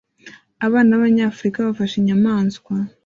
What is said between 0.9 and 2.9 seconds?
b'Abanyafrika bafashe inyamanswa